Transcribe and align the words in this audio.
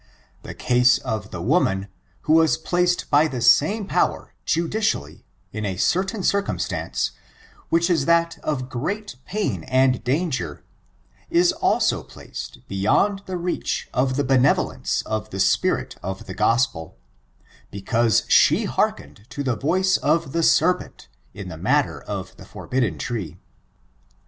The 0.41 0.55
case 0.55 0.97
of 0.97 1.29
the 1.29 1.43
woman, 1.43 1.87
who 2.21 2.33
was 2.33 2.57
placed 2.57 3.11
by 3.11 3.27
the 3.27 3.39
sams 3.39 3.87
power, 3.87 4.33
judidaUy^ 4.47 5.21
in 5.53 5.63
a 5.63 5.77
certain 5.77 6.23
circumstance, 6.23 7.11
which 7.69 7.87
is 7.87 8.05
that 8.07 8.39
of 8.39 8.67
great 8.67 9.17
pain 9.27 9.63
and 9.65 10.03
danger, 10.03 10.63
is 11.29 11.51
also 11.51 12.01
placed 12.01 12.67
beyond 12.67 13.21
the 13.27 13.37
reach 13.37 13.87
of 13.93 14.15
the 14.15 14.23
benevolence 14.23 15.03
of 15.03 15.29
the 15.29 15.39
spirit 15.39 15.95
of 16.01 16.25
the 16.25 16.33
Gospel, 16.33 16.97
because 17.69 18.23
she 18.27 18.65
hearkened 18.65 19.27
to 19.29 19.43
the 19.43 19.55
voice 19.55 19.97
of 19.97 20.31
the 20.31 20.41
serpent, 20.41 21.09
in 21.35 21.47
the 21.47 21.57
matter 21.59 22.01
of 22.01 22.35
the 22.37 22.45
forbidden 22.45 22.97
tree. 22.97 23.37